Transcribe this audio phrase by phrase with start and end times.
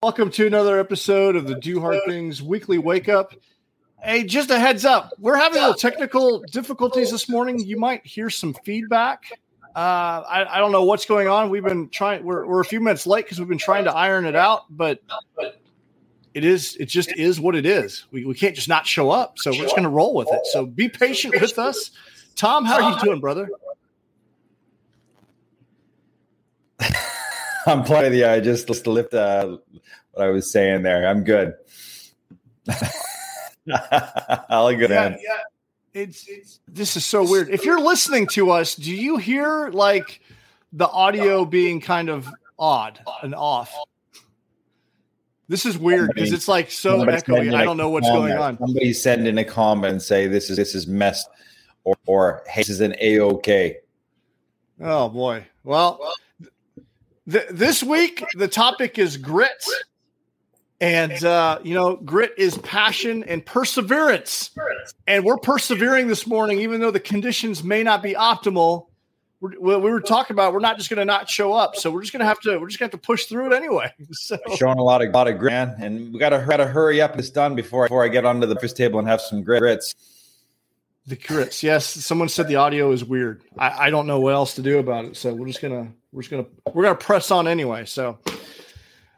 [0.00, 3.34] Welcome to another episode of the Do Hard Things Weekly Wake Up.
[4.00, 7.58] Hey, just a heads up, we're having a little technical difficulties this morning.
[7.58, 9.24] You might hear some feedback.
[9.74, 11.50] Uh, I, I, don't know what's going on.
[11.50, 12.22] We've been trying.
[12.22, 15.00] We're, we're a few minutes late because we've been trying to iron it out, but
[16.32, 16.76] it is.
[16.76, 18.06] It just is what it is.
[18.12, 19.36] We, we can't just not show up.
[19.40, 20.46] So we're just going to roll with it.
[20.52, 21.90] So be patient with us.
[22.36, 23.50] Tom, how are you doing, brother?
[27.68, 29.58] I'm playing the I just just lift uh,
[30.12, 31.06] what I was saying there.
[31.06, 31.54] I'm good.
[34.48, 35.18] All good, yeah, man.
[35.22, 35.38] Yeah.
[35.94, 37.50] It's it's this is so weird.
[37.50, 40.20] If you're listening to us, do you hear like
[40.72, 43.74] the audio being kind of odd and off?
[45.48, 47.54] This is weird because it's like so echoey.
[47.54, 48.36] I don't know what's comment.
[48.36, 48.58] going on.
[48.58, 51.28] Somebody send in a comment and say this is this is messed
[51.84, 53.78] or or hey, this is an a okay.
[54.80, 55.46] Oh boy.
[55.64, 56.00] Well,
[57.30, 59.64] th- this week the topic is grit.
[60.80, 64.50] And uh, you know, grit is passion and perseverance.
[65.08, 68.86] And we're persevering this morning, even though the conditions may not be optimal.
[69.40, 72.00] We're, we were talking about we're not just going to not show up, so we're
[72.00, 73.92] just going to have to we're just going to have to push through it anyway.
[74.12, 74.38] So.
[74.56, 77.16] Showing a lot of lot of grit, and we got to got to hurry up
[77.16, 79.94] this done before before I get onto the first table and have some grits.
[81.08, 81.86] The grits, yes.
[81.86, 83.42] Someone said the audio is weird.
[83.56, 86.20] I, I don't know what else to do about it, so we're just gonna we're
[86.20, 86.44] just gonna
[86.74, 87.86] we're gonna press on anyway.
[87.86, 88.18] So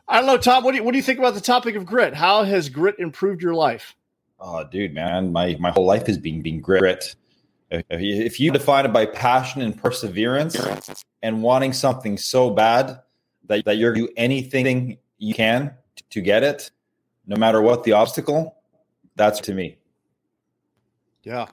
[0.06, 0.62] I don't know, Tom.
[0.62, 2.14] What do you what do you think about the topic of grit?
[2.14, 3.96] How has grit improved your life?
[4.38, 7.16] Oh, dude, man, my my whole life has been being grit.
[7.72, 10.56] If you define it by passion and perseverance
[11.22, 13.00] and wanting something so bad
[13.46, 15.74] that, that you're do anything you can
[16.10, 16.70] to get it,
[17.26, 18.56] no matter what the obstacle,
[19.16, 19.76] that's to me.
[21.24, 21.46] Yeah.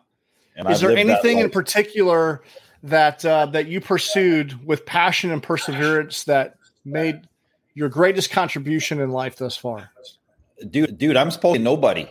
[0.58, 2.42] And is I've there anything in particular
[2.84, 7.28] that uh, that you pursued with passion and perseverance that made
[7.76, 9.92] your greatest contribution in life thus far?
[10.70, 12.10] Dude, dude, I'm supposed to nobody.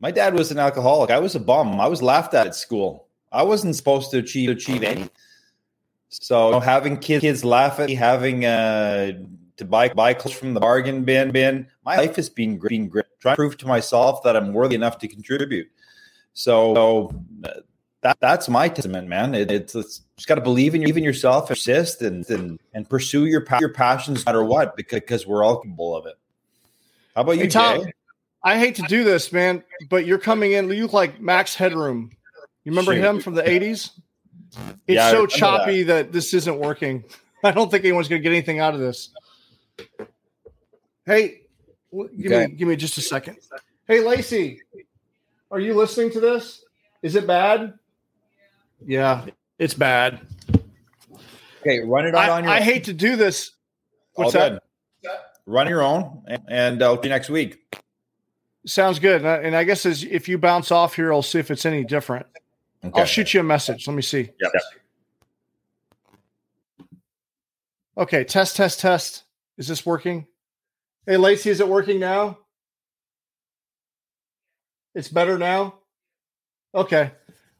[0.00, 1.10] My dad was an alcoholic.
[1.10, 1.78] I was a bum.
[1.78, 3.06] I was laughed at at school.
[3.30, 5.10] I wasn't supposed to achieve achieve any.
[6.08, 9.12] So having kids, kids laugh at me, having uh,
[9.58, 13.04] to buy buy clothes from the bargain bin bin, my life has been being great.
[13.20, 15.68] Trying to prove to myself that I'm worthy enough to contribute.
[16.36, 17.24] So, so
[18.02, 19.34] that that's my testament, man.
[19.34, 22.88] It, it's, it's just got to believe in, your, even yourself, persist, and and and
[22.88, 26.16] pursue your your passions no matter what, because, because we're all capable of it.
[27.14, 27.84] How about you, hey, Tom?
[27.84, 27.92] Jay?
[28.42, 30.68] I hate to do this, man, but you're coming in.
[30.68, 32.10] You look like Max Headroom.
[32.64, 33.02] You remember Shoot.
[33.02, 33.92] him from the '80s?
[34.86, 36.06] It's yeah, so choppy that.
[36.06, 37.02] that this isn't working.
[37.42, 39.08] I don't think anyone's going to get anything out of this.
[41.06, 41.40] Hey,
[41.90, 42.46] give okay.
[42.46, 43.38] me give me just a second.
[43.88, 44.60] Hey, Lacey,
[45.50, 46.64] are you listening to this?
[47.02, 47.74] Is it bad?
[48.84, 49.26] Yeah,
[49.58, 50.20] it's bad.
[51.60, 52.52] Okay, run it out I, on your.
[52.52, 52.58] Own.
[52.58, 53.52] I hate to do this.
[54.14, 54.62] What's that?
[55.46, 57.62] Run your own, and uh, I'll see you next week.
[58.66, 59.24] Sounds good.
[59.24, 62.26] And I guess as if you bounce off here, I'll see if it's any different.
[62.84, 63.00] Okay.
[63.00, 63.86] I'll shoot you a message.
[63.86, 64.30] Let me see.
[64.40, 64.48] Yeah.
[67.96, 68.24] Okay.
[68.24, 69.22] Test, test, test.
[69.56, 70.26] Is this working?
[71.06, 72.38] Hey, Lacey, is it working now?
[74.96, 75.74] It's better now.
[76.74, 77.12] Okay.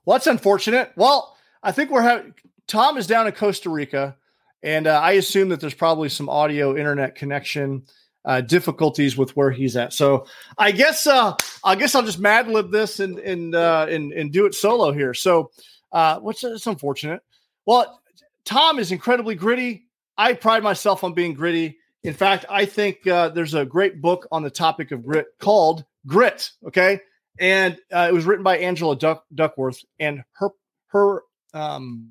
[0.07, 0.91] Well, that's unfortunate.
[0.97, 2.33] Well, I think we're having
[2.67, 4.17] Tom is down in Costa Rica,
[4.63, 7.85] and uh, I assume that there's probably some audio internet connection
[8.25, 9.93] uh, difficulties with where he's at.
[9.93, 10.27] So
[10.57, 14.33] I guess uh, I guess I'll just mad lib this and and uh, and, and
[14.33, 15.13] do it solo here.
[15.13, 15.51] So
[15.93, 17.21] uh, what's it's unfortunate.
[17.67, 18.01] Well,
[18.47, 19.89] Tom is incredibly gritty.
[20.17, 21.77] I pride myself on being gritty.
[22.03, 25.85] In fact, I think uh, there's a great book on the topic of grit called
[26.07, 26.51] Grit.
[26.67, 27.01] Okay,
[27.39, 30.51] and uh, it was written by Angela Duck- Duckworth, and her
[30.89, 31.23] her
[31.55, 32.11] um,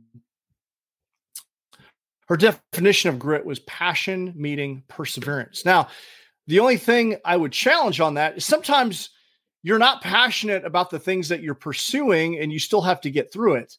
[2.28, 5.66] her definition of grit was passion meeting perseverance.
[5.66, 5.90] Now,
[6.48, 9.10] the only thing I would challenge on that is sometimes
[9.64, 13.32] you're not passionate about the things that you're pursuing, and you still have to get
[13.32, 13.78] through it.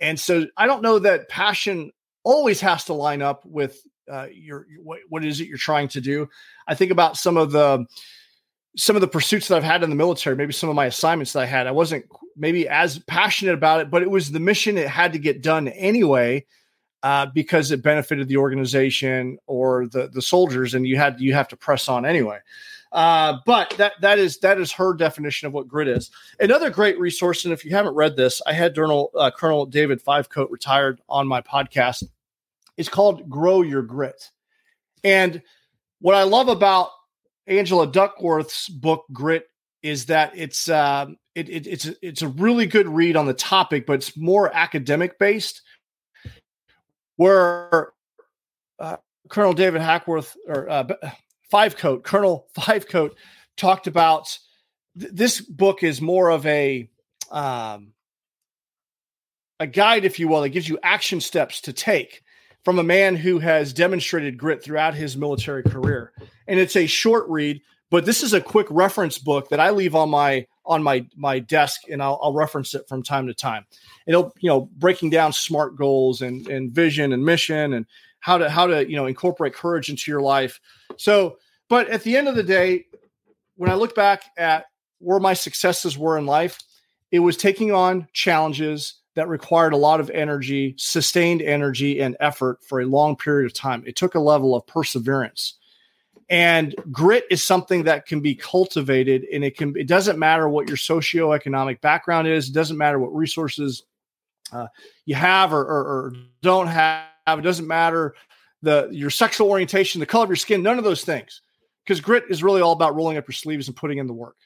[0.00, 1.92] And so, I don't know that passion
[2.24, 3.80] always has to line up with
[4.10, 6.28] uh, your what, what is it you're trying to do.
[6.66, 7.86] I think about some of the
[8.76, 11.32] some of the pursuits that I've had in the military, maybe some of my assignments
[11.32, 12.06] that I had, I wasn't
[12.36, 14.76] maybe as passionate about it, but it was the mission.
[14.76, 16.44] It had to get done anyway
[17.04, 21.48] uh, because it benefited the organization or the the soldiers, and you had you have
[21.48, 22.38] to press on anyway.
[22.90, 26.10] Uh, but that that is that is her definition of what grit is.
[26.40, 30.00] Another great resource, and if you haven't read this, I had Colonel uh, Colonel David
[30.00, 32.04] Fivecoat retired on my podcast.
[32.76, 34.30] It's called "Grow Your Grit,"
[35.04, 35.42] and
[36.00, 36.90] what I love about
[37.46, 39.46] Angela Duckworth's book "Grit"
[39.82, 43.86] is that it's uh, it, it, it's it's a really good read on the topic,
[43.86, 45.62] but it's more academic based.
[47.16, 47.92] Where
[48.78, 48.96] uh,
[49.28, 50.84] Colonel David Hackworth or uh,
[51.52, 53.16] Coat Colonel Fivecoat
[53.56, 54.36] talked about
[54.98, 56.88] th- this book is more of a
[57.30, 57.92] um,
[59.60, 62.23] a guide, if you will, that gives you action steps to take
[62.64, 66.12] from a man who has demonstrated grit throughout his military career.
[66.48, 69.94] And it's a short read, but this is a quick reference book that I leave
[69.94, 73.66] on my on my my desk and I'll, I'll reference it from time to time.
[74.06, 77.86] It'll you know breaking down smart goals and and vision and mission and
[78.20, 80.58] how to how to you know incorporate courage into your life.
[80.96, 81.36] So,
[81.68, 82.86] but at the end of the day,
[83.56, 84.64] when I look back at
[84.98, 86.58] where my successes were in life,
[87.12, 92.62] it was taking on challenges that required a lot of energy, sustained energy and effort
[92.64, 93.84] for a long period of time.
[93.86, 95.54] It took a level of perseverance.
[96.30, 100.68] And grit is something that can be cultivated and it can it doesn't matter what
[100.68, 103.82] your socioeconomic background is, it doesn't matter what resources
[104.52, 104.66] uh,
[105.04, 106.12] you have or, or, or
[106.42, 108.14] don't have it doesn't matter
[108.62, 111.42] the your sexual orientation, the color of your skin, none of those things.
[111.84, 114.36] Because grit is really all about rolling up your sleeves and putting in the work.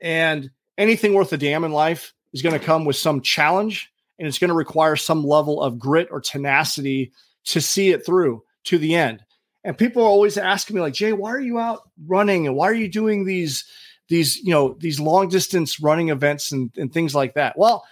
[0.00, 4.26] And anything worth a damn in life is going to come with some challenge and
[4.26, 7.12] it's going to require some level of grit or tenacity
[7.44, 9.24] to see it through to the end.
[9.64, 12.68] And people are always asking me like, "Jay, why are you out running and why
[12.68, 13.64] are you doing these
[14.08, 17.84] these, you know, these long distance running events and, and things like that?" Well,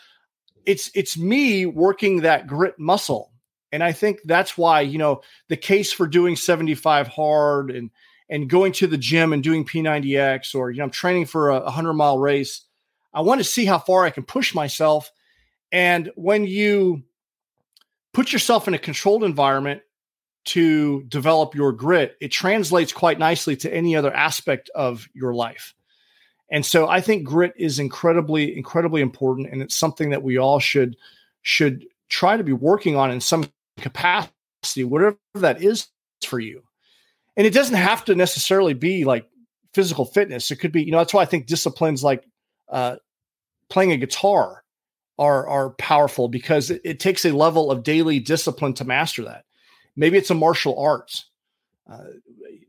[0.64, 3.32] it's it's me working that grit muscle
[3.72, 7.90] and I think that's why, you know, the case for doing 75 hard and
[8.29, 11.61] and going to the gym and doing P90X or, you know, I'm training for a
[11.61, 12.62] 100 mile race.
[13.12, 15.12] I want to see how far I can push myself.
[15.72, 17.02] And when you
[18.12, 19.82] put yourself in a controlled environment
[20.46, 25.74] to develop your grit, it translates quite nicely to any other aspect of your life.
[26.50, 29.48] And so I think grit is incredibly, incredibly important.
[29.50, 30.96] And it's something that we all should
[31.42, 35.88] should try to be working on in some capacity, whatever that is
[36.24, 36.62] for you.
[37.36, 39.28] And it doesn't have to necessarily be like
[39.74, 40.50] physical fitness.
[40.50, 42.24] It could be, you know, that's why I think disciplines like
[42.69, 42.96] uh,
[43.69, 44.62] playing a guitar
[45.18, 49.44] are are powerful because it, it, takes a level of daily discipline to master that.
[49.96, 51.30] Maybe it's a martial arts.
[51.90, 52.04] Uh,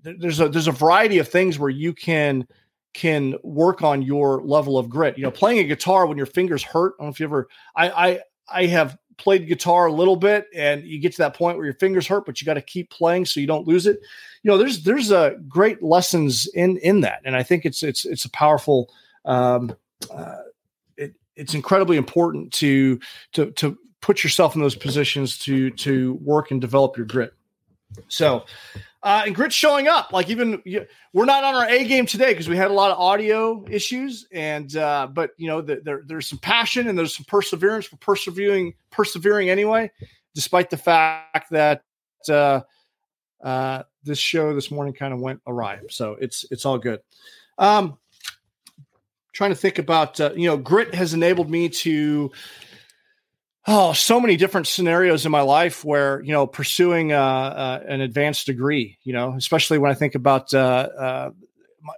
[0.03, 2.47] there's a there's a variety of things where you can
[2.94, 5.17] can work on your level of grit.
[5.17, 6.94] You know, playing a guitar when your fingers hurt.
[6.97, 7.49] I don't know if you ever.
[7.75, 8.19] I I
[8.50, 11.73] I have played guitar a little bit and you get to that point where your
[11.73, 14.00] fingers hurt but you got to keep playing so you don't lose it
[14.43, 18.05] you know there's there's a great lessons in in that and i think it's it's
[18.05, 18.91] it's a powerful
[19.25, 19.75] um
[20.13, 20.35] uh,
[21.38, 23.00] it's incredibly important to
[23.34, 27.34] to to put yourself in those positions to to work and develop your grit
[28.07, 28.45] so
[29.04, 30.12] uh, and grit showing up.
[30.12, 30.62] Like even
[31.13, 34.28] we're not on our A game today because we had a lot of audio issues,
[34.31, 37.98] and uh, but you know the, there there's some passion and there's some perseverance for
[37.98, 39.91] persevering persevering anyway,
[40.36, 41.84] despite the fact that
[42.29, 42.62] uh,
[43.44, 45.79] uh, this show this morning kind of went awry.
[45.89, 47.00] So it's it's all good.
[47.58, 47.98] Um,
[49.38, 52.32] trying to think about uh, you know grit has enabled me to
[53.67, 58.01] oh so many different scenarios in my life where you know pursuing uh, uh, an
[58.01, 61.29] advanced degree you know especially when i think about uh, uh
[61.84, 61.94] my,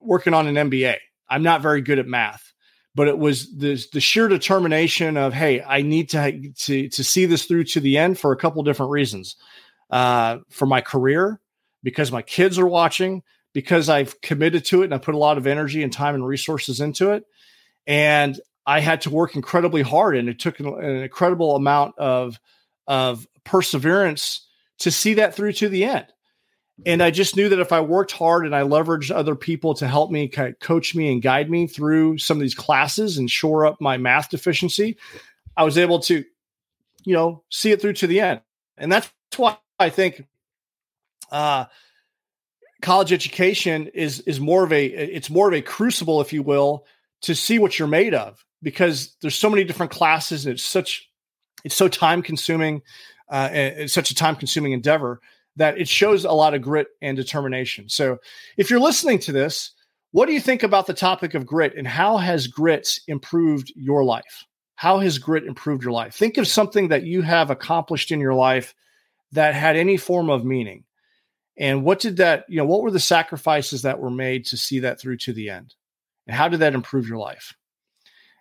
[0.00, 0.96] working on an mba
[1.28, 2.54] i'm not very good at math
[2.94, 7.26] but it was the, the sheer determination of hey i need to to, to see
[7.26, 9.36] this through to the end for a couple different reasons.
[9.90, 11.40] Uh, for my career
[11.82, 15.38] because my kids are watching because i've committed to it and i put a lot
[15.38, 17.24] of energy and time and resources into it
[17.86, 18.38] and
[18.68, 22.38] I had to work incredibly hard, and it took an, an incredible amount of
[22.86, 24.46] of perseverance
[24.80, 26.06] to see that through to the end.
[26.86, 29.88] And I just knew that if I worked hard and I leveraged other people to
[29.88, 33.30] help me kind of coach me and guide me through some of these classes and
[33.30, 34.98] shore up my math deficiency,
[35.56, 36.24] I was able to,
[37.04, 38.42] you know, see it through to the end.
[38.76, 40.24] And that's why I think
[41.32, 41.64] uh,
[42.82, 46.86] college education is is more of a it's more of a crucible, if you will,
[47.22, 51.08] to see what you're made of because there's so many different classes and it's such
[51.64, 52.82] it's so time consuming
[53.30, 55.20] uh, it's such a time consuming endeavor
[55.56, 58.18] that it shows a lot of grit and determination so
[58.56, 59.72] if you're listening to this
[60.12, 64.04] what do you think about the topic of grit and how has grit improved your
[64.04, 64.46] life?
[64.74, 66.14] How has grit improved your life?
[66.14, 68.74] Think of something that you have accomplished in your life
[69.32, 70.84] that had any form of meaning.
[71.58, 74.78] And what did that, you know, what were the sacrifices that were made to see
[74.80, 75.74] that through to the end?
[76.26, 77.54] And how did that improve your life?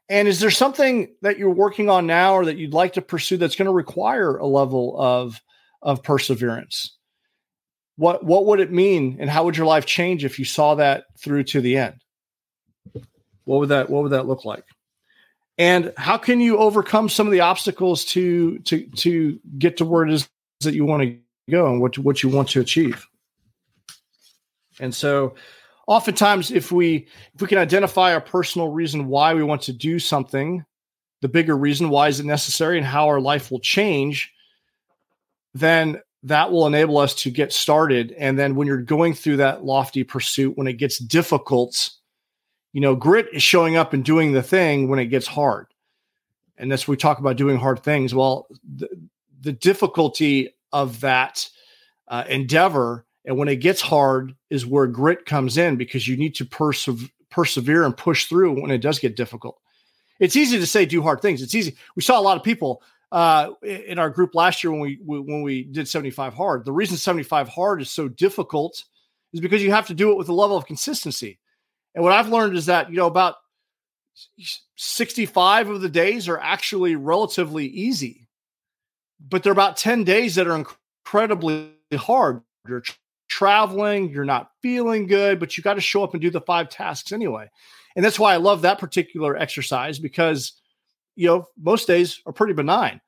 [0.09, 3.37] And is there something that you're working on now or that you'd like to pursue
[3.37, 5.41] that's going to require a level of
[5.81, 6.95] of perseverance?
[7.97, 11.05] What what would it mean and how would your life change if you saw that
[11.19, 11.95] through to the end?
[13.43, 14.63] What would that what would that look like?
[15.57, 20.05] And how can you overcome some of the obstacles to to to get to where
[20.05, 20.29] it is
[20.61, 21.17] that you want to
[21.49, 23.07] go and what what you want to achieve?
[24.79, 25.35] And so
[25.87, 29.97] oftentimes if we if we can identify a personal reason why we want to do
[29.97, 30.63] something
[31.21, 34.31] the bigger reason why is it necessary and how our life will change
[35.53, 38.11] then that will enable us to get started.
[38.11, 41.91] And then when you're going through that lofty pursuit when it gets difficult
[42.73, 45.67] you know grit is showing up and doing the thing when it gets hard.
[46.57, 48.13] And that's we talk about doing hard things.
[48.13, 48.89] Well the,
[49.39, 51.47] the difficulty of that
[52.07, 56.33] uh, endeavor and when it gets hard is where grit comes in because you need
[56.35, 56.87] to perse-
[57.29, 59.59] persevere and push through when it does get difficult.
[60.19, 61.41] It's easy to say do hard things.
[61.41, 61.75] It's easy.
[61.95, 62.81] We saw a lot of people
[63.11, 66.65] uh, in our group last year when we when we did 75 hard.
[66.65, 68.83] The reason 75 hard is so difficult
[69.33, 71.39] is because you have to do it with a level of consistency.
[71.93, 73.35] And what I've learned is that you know about
[74.77, 78.26] 65 of the days are actually relatively easy,
[79.19, 82.41] but there are about 10 days that are incredibly hard.
[82.67, 82.83] You're
[83.29, 86.69] traveling, you're not feeling good, but you got to show up and do the five
[86.69, 87.49] tasks anyway.
[87.95, 90.53] And that's why I love that particular exercise because
[91.15, 93.01] you know most days are pretty benign.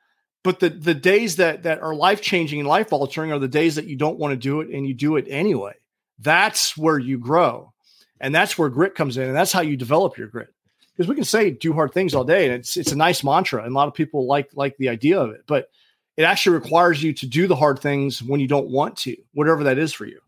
[0.43, 3.75] But the the days that that are life changing and life altering are the days
[3.75, 5.73] that you don't want to do it and you do it anyway.
[6.17, 7.73] That's where you grow.
[8.19, 9.23] And that's where grit comes in.
[9.23, 10.49] And that's how you develop your grit.
[10.91, 13.63] Because we can say do hard things all day and it's it's a nice mantra.
[13.63, 15.43] And a lot of people like like the idea of it.
[15.45, 15.69] But
[16.19, 19.63] it actually requires you to do the hard things when you don't want to, whatever
[19.63, 20.19] that is for you.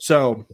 [0.00, 0.44] So,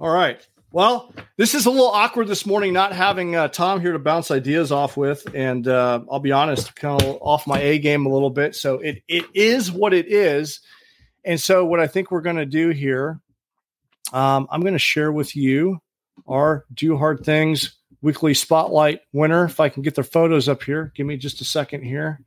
[0.00, 0.44] all right.
[0.72, 4.32] Well, this is a little awkward this morning, not having uh, Tom here to bounce
[4.32, 8.12] ideas off with, and uh, I'll be honest, kind of off my A game a
[8.12, 8.56] little bit.
[8.56, 10.58] So it it is what it is,
[11.24, 13.20] and so what I think we're going to do here,
[14.12, 15.80] um, I'm going to share with you
[16.26, 19.44] our Do Hard Things weekly spotlight winner.
[19.44, 22.18] If I can get their photos up here, give me just a second here.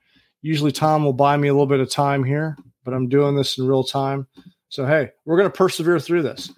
[0.41, 3.57] Usually, Tom will buy me a little bit of time here, but I'm doing this
[3.57, 4.27] in real time.
[4.69, 6.51] So, hey, we're going to persevere through this.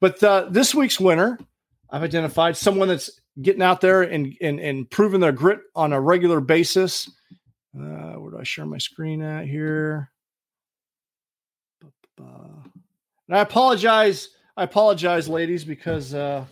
[0.00, 1.38] But uh, this week's winner,
[1.90, 3.10] I've identified someone that's
[3.42, 7.10] getting out there and, and, and proving their grit on a regular basis.
[7.76, 10.10] Uh, where do I share my screen at here?
[13.30, 14.30] And I apologize.
[14.56, 16.44] I apologize, ladies, because uh,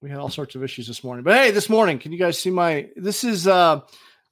[0.00, 1.22] we had all sorts of issues this morning.
[1.22, 2.88] But hey, this morning, can you guys see my?
[2.96, 3.82] This is uh,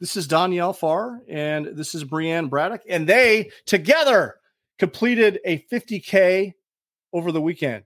[0.00, 4.36] this is Danielle Farr and this is Brianne Braddock, and they together
[4.78, 6.54] completed a 50K
[7.12, 7.84] over the weekend,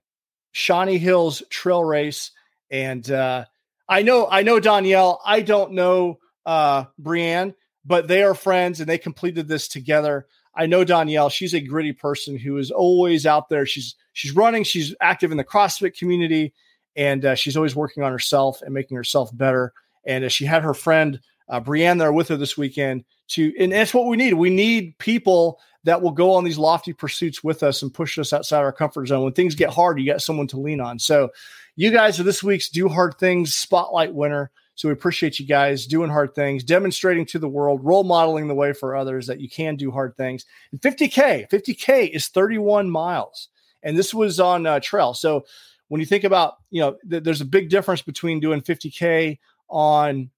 [0.52, 2.30] Shawnee Hills Trail Race.
[2.70, 3.46] And uh,
[3.88, 5.20] I know, I know Danielle.
[5.26, 7.54] I don't know uh, Brianne,
[7.84, 10.26] but they are friends and they completed this together.
[10.54, 11.30] I know Danielle.
[11.30, 13.66] She's a gritty person who is always out there.
[13.66, 14.62] She's she's running.
[14.62, 16.54] She's active in the CrossFit community,
[16.94, 19.72] and uh, she's always working on herself and making herself better.
[20.06, 23.72] And uh, she had her friend uh, Brianne there with her this weekend to, and
[23.72, 24.34] that's what we need.
[24.34, 28.32] We need people that will go on these lofty pursuits with us and push us
[28.32, 29.24] outside our comfort zone.
[29.24, 30.98] When things get hard, you got someone to lean on.
[30.98, 31.30] So,
[31.76, 34.50] you guys are this week's Do Hard Things Spotlight winner.
[34.74, 38.54] So, we appreciate you guys doing hard things, demonstrating to the world, role modeling the
[38.54, 40.44] way for others that you can do hard things.
[40.72, 43.48] And 50K, 50K is 31 miles.
[43.82, 45.12] And this was on uh, trail.
[45.12, 45.44] So,
[45.88, 50.30] when you think about, you know, th- there's a big difference between doing 50K on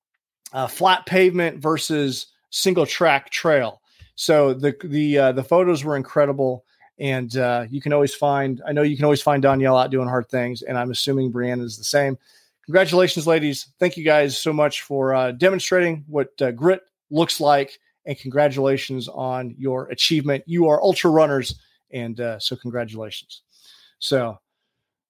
[0.53, 3.81] uh, flat pavement versus single track trail.
[4.15, 6.65] So the the uh, the photos were incredible,
[6.99, 8.63] and uh, you can always find.
[8.67, 11.63] I know you can always find Danielle out doing hard things, and I'm assuming Brianna
[11.63, 12.17] is the same.
[12.65, 13.73] Congratulations, ladies!
[13.79, 19.09] Thank you guys so much for uh, demonstrating what uh, grit looks like, and congratulations
[19.09, 20.45] on your achievement.
[20.47, 21.61] You are ultra runners,
[21.91, 23.43] and uh, so congratulations.
[23.99, 24.39] So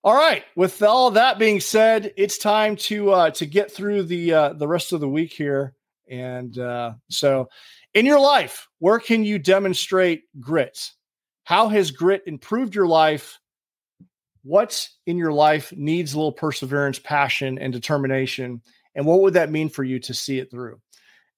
[0.05, 0.45] all right.
[0.55, 4.69] With all that being said, it's time to uh, to get through the uh, the
[4.69, 5.75] rest of the week here.
[6.09, 7.49] And uh, so,
[7.93, 10.79] in your life, where can you demonstrate grit?
[11.45, 13.41] How has grit improved your life?
[14.45, 18.63] What in your life needs a little perseverance, passion, and determination?
[18.95, 20.81] And what would that mean for you to see it through?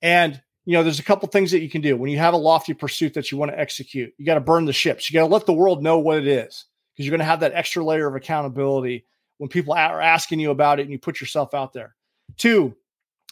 [0.03, 2.39] And you know, there's a couple things that you can do when you have a
[2.39, 4.13] lofty pursuit that you want to execute.
[4.19, 5.09] You got to burn the ships.
[5.09, 6.67] You got to let the world know what it is
[6.99, 9.05] because you're going to have that extra layer of accountability
[9.37, 11.95] when people are asking you about it and you put yourself out there.
[12.37, 12.75] Two,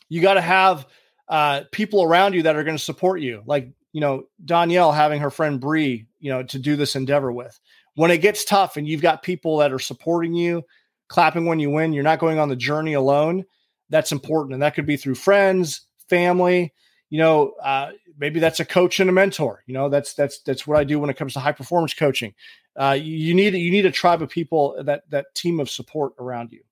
[0.08, 0.86] you got to have
[1.28, 5.20] uh, people around you that are going to support you, like you know Danielle having
[5.20, 7.58] her friend Bree, you know, to do this endeavor with.
[7.96, 10.62] When it gets tough and you've got people that are supporting you,
[11.08, 13.46] clapping when you win, you're not going on the journey alone.
[13.90, 16.72] That's important, and that could be through friends, family.
[17.10, 19.64] You know, uh, maybe that's a coach and a mentor.
[19.66, 22.34] You know, that's that's that's what I do when it comes to high performance coaching.
[22.76, 26.52] Uh, you need you need a tribe of people that that team of support around
[26.52, 26.62] you.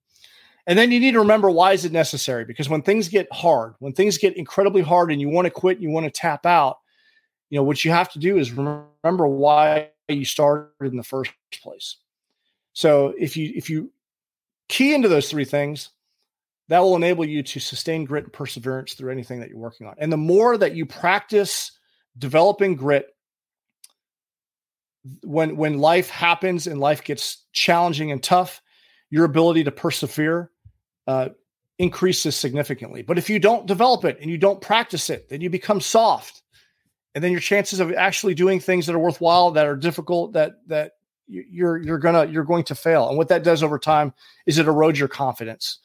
[0.66, 2.44] And then you need to remember why is it necessary?
[2.44, 5.76] Because when things get hard, when things get incredibly hard and you want to quit,
[5.76, 6.78] and you want to tap out,
[7.50, 11.32] you know, what you have to do is remember why you started in the first
[11.62, 11.96] place.
[12.72, 13.92] So if you if you
[14.68, 15.90] key into those three things,
[16.68, 19.94] that will enable you to sustain grit and perseverance through anything that you're working on.
[19.98, 21.72] And the more that you practice
[22.18, 23.13] developing grit
[25.22, 28.62] when when life happens and life gets challenging and tough,
[29.10, 30.50] your ability to persevere
[31.06, 31.30] uh,
[31.78, 33.02] increases significantly.
[33.02, 36.42] But if you don't develop it and you don't practice it, then you become soft,
[37.14, 40.52] and then your chances of actually doing things that are worthwhile, that are difficult, that
[40.68, 40.92] that
[41.26, 43.08] you're you're gonna you're going to fail.
[43.08, 44.14] And what that does over time
[44.46, 45.78] is it erodes your confidence.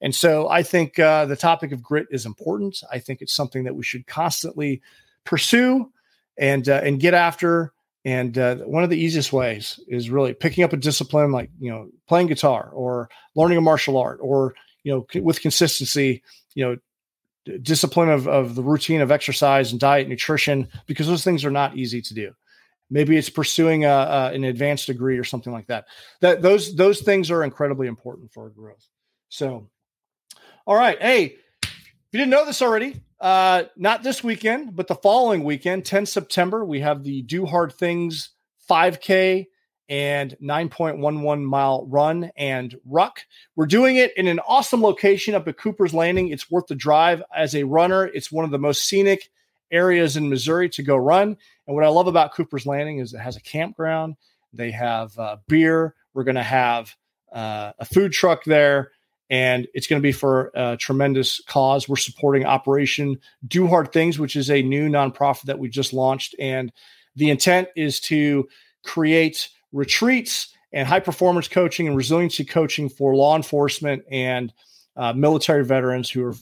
[0.00, 2.82] And so I think uh, the topic of grit is important.
[2.90, 4.82] I think it's something that we should constantly
[5.24, 5.92] pursue
[6.36, 7.72] and uh, and get after.
[8.04, 11.70] And uh, one of the easiest ways is really picking up a discipline like, you
[11.70, 16.22] know, playing guitar or learning a martial art or, you know, with consistency,
[16.54, 16.76] you know,
[17.44, 21.50] d- discipline of, of the routine of exercise and diet, nutrition, because those things are
[21.50, 22.32] not easy to do.
[22.90, 25.86] Maybe it's pursuing a, a, an advanced degree or something like that.
[26.20, 28.86] That those those things are incredibly important for growth.
[29.28, 29.70] So,
[30.66, 31.70] all right, hey, if
[32.12, 36.64] you didn't know this already, uh, not this weekend, but the following weekend, 10 September,
[36.64, 38.30] we have the Do Hard Things
[38.68, 39.46] 5K
[39.88, 43.20] and 9.11 mile run and ruck.
[43.54, 46.30] We're doing it in an awesome location up at Cooper's Landing.
[46.30, 48.06] It's worth the drive as a runner.
[48.06, 49.30] It's one of the most scenic
[49.70, 51.36] areas in Missouri to go run.
[51.68, 54.16] And what I love about Cooper's Landing is it has a campground.
[54.52, 55.94] They have uh, beer.
[56.12, 56.92] We're going to have
[57.32, 58.90] uh, a food truck there
[59.32, 61.88] and it's going to be for a tremendous cause.
[61.88, 63.18] We're supporting Operation
[63.48, 66.70] Do Hard Things, which is a new nonprofit that we just launched, and
[67.16, 68.46] the intent is to
[68.84, 74.52] create retreats and high performance coaching and resiliency coaching for law enforcement and
[74.96, 76.34] uh, military veterans who are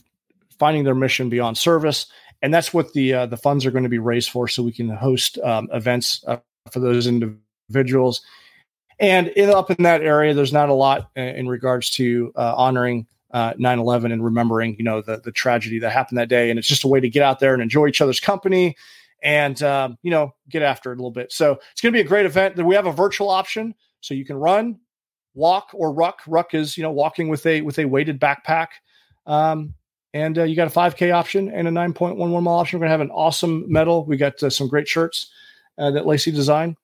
[0.59, 2.07] finding their mission beyond service.
[2.41, 4.73] And that's what the uh, the funds are going to be raised for, so we
[4.73, 8.21] can host um, events uh, for those individuals
[9.01, 12.53] and in, up in that area, there's not a lot in, in regards to uh,
[12.55, 16.49] honoring uh, 9/11 and remembering, you know, the the tragedy that happened that day.
[16.49, 18.75] And it's just a way to get out there and enjoy each other's company,
[19.23, 21.31] and um, you know, get after it a little bit.
[21.31, 22.63] So it's going to be a great event.
[22.63, 24.79] We have a virtual option, so you can run,
[25.33, 26.21] walk, or ruck.
[26.27, 28.67] Ruck is you know walking with a with a weighted backpack.
[29.25, 29.73] Um,
[30.13, 32.79] and uh, you got a 5K option and a 9.11 mile option.
[32.79, 34.05] We're gonna have an awesome medal.
[34.05, 35.31] We got uh, some great shirts
[35.77, 36.75] uh, that Lacey designed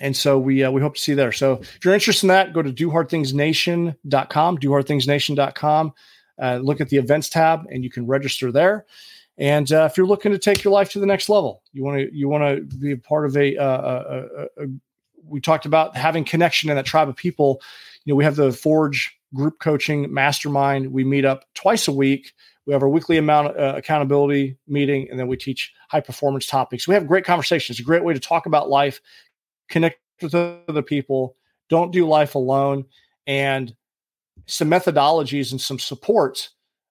[0.00, 1.32] and so we uh, we hope to see you there.
[1.32, 5.92] So if you're interested in that, go to dohardthingsnation.com, dohardthingsnation.com.
[6.38, 8.84] Uh, look at the events tab, and you can register there.
[9.38, 11.98] And uh, if you're looking to take your life to the next level, you want
[11.98, 14.66] to you want to be a part of a, uh, a, a,
[15.24, 17.60] we talked about having connection in that tribe of people.
[18.04, 20.92] You know, we have the Forge group coaching mastermind.
[20.92, 22.32] We meet up twice a week.
[22.66, 26.88] We have our weekly amount uh, accountability meeting, and then we teach high performance topics.
[26.88, 27.78] We have great conversations.
[27.78, 29.00] A great way to talk about life,
[29.68, 31.36] connect with other people,
[31.68, 32.84] don't do life alone,
[33.26, 33.74] and
[34.46, 36.50] some methodologies and some supports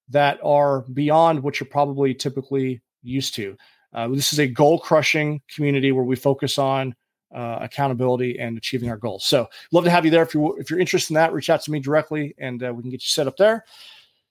[0.10, 3.58] that are beyond what you're probably typically used to.
[3.94, 6.94] Uh, this is a goal crushing community where we focus on
[7.34, 9.26] uh, accountability and achieving our goals.
[9.26, 10.24] So, love to have you there.
[10.24, 12.82] If you if you're interested in that, reach out to me directly, and uh, we
[12.82, 13.66] can get you set up there.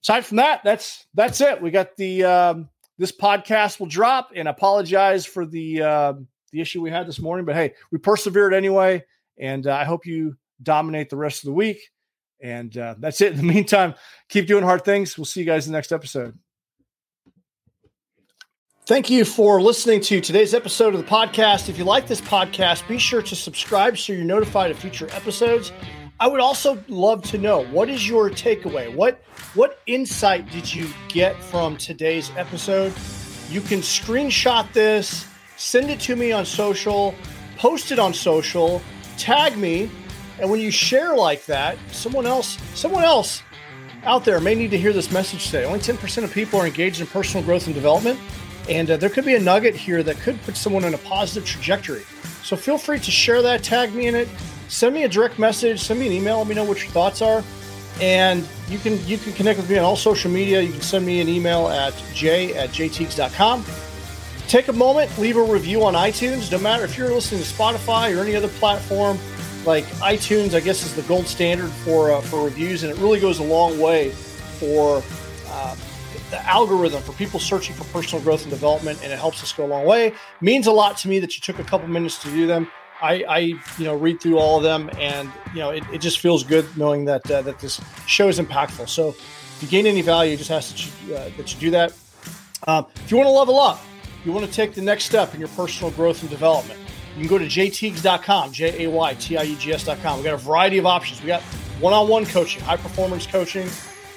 [0.02, 1.61] Aside from that, that's that's it.
[1.61, 6.80] We got the um, this podcast will drop, and apologize for the um, the issue
[6.80, 7.44] we had this morning.
[7.44, 9.04] But hey, we persevered anyway,
[9.38, 11.90] and uh, I hope you dominate the rest of the week.
[12.40, 13.32] And uh, that's it.
[13.32, 13.94] In the meantime,
[14.28, 15.18] keep doing hard things.
[15.18, 16.38] We'll see you guys in the next episode.
[18.86, 21.70] Thank you for listening to today's episode of the podcast.
[21.70, 25.72] If you like this podcast, be sure to subscribe so you're notified of future episodes.
[26.20, 28.94] I would also love to know what is your takeaway?
[28.94, 29.22] What
[29.54, 32.92] what insight did you get from today's episode?
[33.48, 37.14] You can screenshot this send it to me on social,
[37.56, 38.82] post it on social,
[39.16, 39.90] tag me,
[40.40, 43.42] and when you share like that, someone else, someone else
[44.04, 45.64] out there may need to hear this message today.
[45.64, 48.18] Only 10% of people are engaged in personal growth and development,
[48.68, 51.48] and uh, there could be a nugget here that could put someone on a positive
[51.48, 52.02] trajectory.
[52.42, 54.28] So feel free to share that, tag me in it,
[54.68, 57.22] send me a direct message, send me an email, let me know what your thoughts
[57.22, 57.42] are.
[58.00, 60.60] And you can you can connect with me on all social media.
[60.60, 63.64] You can send me an email at j at jteagues.com.
[64.54, 66.52] Take a moment, leave a review on iTunes.
[66.52, 69.18] No matter if you're listening to Spotify or any other platform,
[69.66, 73.18] like iTunes, I guess is the gold standard for uh, for reviews, and it really
[73.18, 75.02] goes a long way for
[75.48, 75.76] uh,
[76.30, 79.64] the algorithm for people searching for personal growth and development, and it helps us go
[79.64, 80.14] a long way.
[80.40, 82.70] means a lot to me that you took a couple minutes to do them.
[83.02, 86.20] I, I, you know, read through all of them, and you know, it, it just
[86.20, 88.88] feels good knowing that uh, that this show is impactful.
[88.88, 91.92] So, if you gain any value, just ask that you, uh, that you do that.
[92.68, 93.80] Um, if you want to level up,
[94.24, 96.80] you want to take the next step in your personal growth and development.
[97.16, 100.18] You can go to jaytiegs.com, J A Y T I E G S.com.
[100.18, 101.20] We got a variety of options.
[101.20, 101.42] We got
[101.80, 103.68] one on one coaching, high performance coaching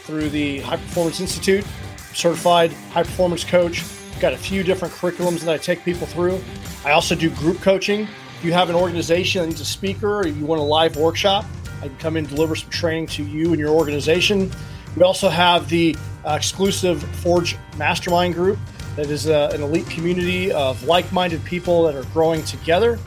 [0.03, 1.65] through the High Performance Institute,
[2.13, 3.83] certified high performance coach.
[4.11, 6.41] We've got a few different curriculums that I take people through.
[6.85, 8.07] I also do group coaching.
[8.37, 11.45] If you have an organization that needs a speaker or you want a live workshop,
[11.81, 14.51] I can come in and deliver some training to you and your organization.
[14.95, 18.57] We also have the uh, exclusive Forge Mastermind group
[18.97, 22.99] that is uh, an elite community of like minded people that are growing together.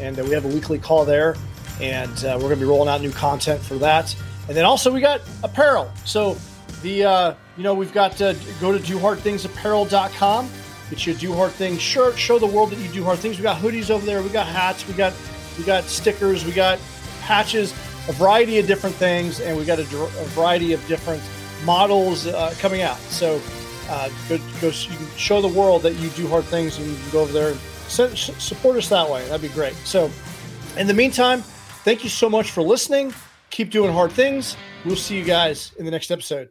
[0.00, 1.36] And uh, we have a weekly call there.
[1.80, 4.16] And uh, we're going to be rolling out new content for that.
[4.48, 5.92] And then also, we got apparel.
[6.04, 6.36] So,
[6.82, 10.50] the uh, you know, we've got to go to dohardthingsapparel.com.
[10.90, 12.18] Get you a Do Hard Things shirt.
[12.18, 13.38] Show the world that you do hard things.
[13.38, 14.22] We got hoodies over there.
[14.22, 14.86] We got hats.
[14.86, 15.14] We got
[15.58, 16.44] we got stickers.
[16.44, 16.78] We got
[17.22, 17.72] patches.
[18.08, 21.22] A variety of different things, and we got a, a variety of different
[21.64, 22.98] models uh, coming out.
[22.98, 23.40] So
[23.88, 26.96] uh, go, go, you can show the world that you do hard things, and you
[26.96, 27.58] can go over there and
[28.18, 29.26] support us that way.
[29.28, 29.74] That'd be great.
[29.84, 30.10] So,
[30.76, 31.42] in the meantime,
[31.84, 33.14] thank you so much for listening.
[33.50, 34.56] Keep doing hard things.
[34.84, 36.50] We'll see you guys in the next episode.